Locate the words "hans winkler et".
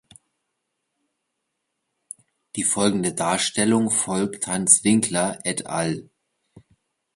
4.47-5.67